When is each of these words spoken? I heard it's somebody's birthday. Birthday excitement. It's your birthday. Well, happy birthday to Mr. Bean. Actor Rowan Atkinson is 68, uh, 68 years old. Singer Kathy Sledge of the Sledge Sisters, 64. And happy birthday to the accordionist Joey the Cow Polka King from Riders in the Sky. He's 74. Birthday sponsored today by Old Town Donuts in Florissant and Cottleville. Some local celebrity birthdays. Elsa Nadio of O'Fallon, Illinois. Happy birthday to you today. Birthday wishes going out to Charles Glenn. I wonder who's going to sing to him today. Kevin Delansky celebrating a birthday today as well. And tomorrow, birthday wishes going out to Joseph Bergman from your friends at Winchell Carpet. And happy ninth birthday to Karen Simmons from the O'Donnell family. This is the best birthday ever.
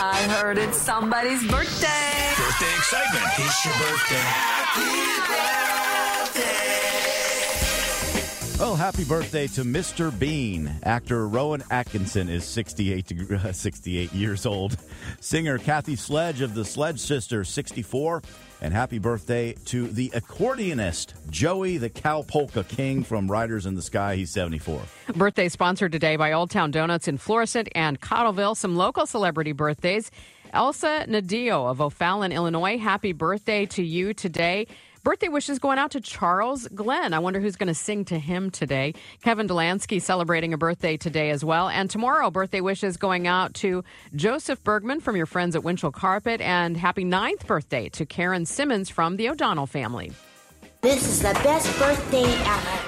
I 0.00 0.22
heard 0.28 0.58
it's 0.58 0.78
somebody's 0.78 1.42
birthday. 1.50 2.32
Birthday 2.36 2.72
excitement. 2.76 3.26
It's 3.36 3.64
your 3.64 3.74
birthday. 3.74 4.97
Well, 8.58 8.74
happy 8.74 9.04
birthday 9.04 9.46
to 9.48 9.62
Mr. 9.62 10.16
Bean. 10.18 10.80
Actor 10.82 11.28
Rowan 11.28 11.62
Atkinson 11.70 12.28
is 12.28 12.44
68, 12.44 13.12
uh, 13.30 13.52
68 13.52 14.12
years 14.12 14.46
old. 14.46 14.76
Singer 15.20 15.58
Kathy 15.58 15.94
Sledge 15.94 16.40
of 16.40 16.54
the 16.54 16.64
Sledge 16.64 16.98
Sisters, 16.98 17.48
64. 17.50 18.20
And 18.60 18.74
happy 18.74 18.98
birthday 18.98 19.52
to 19.66 19.86
the 19.86 20.08
accordionist 20.10 21.12
Joey 21.30 21.78
the 21.78 21.88
Cow 21.88 22.22
Polka 22.22 22.64
King 22.64 23.04
from 23.04 23.30
Riders 23.30 23.64
in 23.64 23.76
the 23.76 23.82
Sky. 23.82 24.16
He's 24.16 24.32
74. 24.32 24.82
Birthday 25.14 25.48
sponsored 25.48 25.92
today 25.92 26.16
by 26.16 26.32
Old 26.32 26.50
Town 26.50 26.72
Donuts 26.72 27.06
in 27.06 27.16
Florissant 27.16 27.68
and 27.76 28.00
Cottleville. 28.00 28.56
Some 28.56 28.74
local 28.74 29.06
celebrity 29.06 29.52
birthdays. 29.52 30.10
Elsa 30.52 31.04
Nadio 31.08 31.70
of 31.70 31.80
O'Fallon, 31.80 32.32
Illinois. 32.32 32.76
Happy 32.78 33.12
birthday 33.12 33.66
to 33.66 33.84
you 33.84 34.14
today. 34.14 34.66
Birthday 35.08 35.28
wishes 35.28 35.58
going 35.58 35.78
out 35.78 35.92
to 35.92 36.02
Charles 36.02 36.68
Glenn. 36.74 37.14
I 37.14 37.18
wonder 37.18 37.40
who's 37.40 37.56
going 37.56 37.68
to 37.68 37.74
sing 37.74 38.04
to 38.04 38.18
him 38.18 38.50
today. 38.50 38.92
Kevin 39.22 39.48
Delansky 39.48 40.02
celebrating 40.02 40.52
a 40.52 40.58
birthday 40.58 40.98
today 40.98 41.30
as 41.30 41.42
well. 41.42 41.70
And 41.70 41.88
tomorrow, 41.88 42.30
birthday 42.30 42.60
wishes 42.60 42.98
going 42.98 43.26
out 43.26 43.54
to 43.54 43.84
Joseph 44.14 44.62
Bergman 44.62 45.00
from 45.00 45.16
your 45.16 45.24
friends 45.24 45.56
at 45.56 45.64
Winchell 45.64 45.92
Carpet. 45.92 46.42
And 46.42 46.76
happy 46.76 47.04
ninth 47.04 47.46
birthday 47.46 47.88
to 47.88 48.04
Karen 48.04 48.44
Simmons 48.44 48.90
from 48.90 49.16
the 49.16 49.30
O'Donnell 49.30 49.66
family. 49.66 50.12
This 50.82 51.08
is 51.08 51.22
the 51.22 51.32
best 51.42 51.78
birthday 51.78 52.24
ever. 52.24 52.87